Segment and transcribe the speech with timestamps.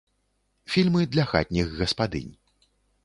[0.75, 2.33] Фільмы для хатніх гаспадынь.